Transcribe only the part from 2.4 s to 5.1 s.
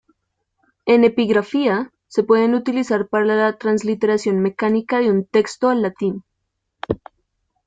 utilizar para la transliteración mecánica